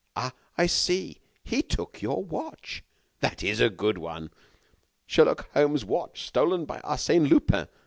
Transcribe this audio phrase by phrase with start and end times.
[0.15, 0.31] Ah!
[0.57, 1.19] I see!
[1.43, 2.83] He took your watch!
[3.19, 4.31] That is a good one!
[5.05, 7.67] Sherlock Holmes' watch stolen by Arsène Lupin!